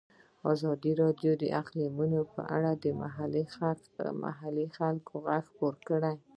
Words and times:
ازادي 0.53 0.91
راډیو 1.01 1.31
د 1.41 1.43
اقلیتونه 1.61 2.19
په 2.33 2.41
اړه 2.55 2.71
د 2.83 2.85
محلي 4.23 4.65
خلکو 4.77 5.13
غږ 5.25 5.43
خپور 5.51 5.73
کړی. 5.87 6.13